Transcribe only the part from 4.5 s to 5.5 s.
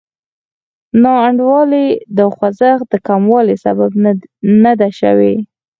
نه ده شوې.